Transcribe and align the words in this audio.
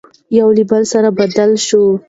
يو 0.37 0.47
له 0.57 0.63
بل 0.69 0.83
سره 0.93 1.09
بدلې 1.17 1.59
شوې، 1.67 1.91